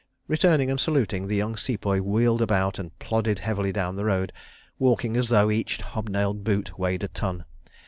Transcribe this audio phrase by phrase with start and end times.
[0.27, 4.33] Returning and saluting, the young Sepoy wheeled about and plodded heavily down the road,
[4.79, 7.45] walking as though each hob nailed boat weighed a ton.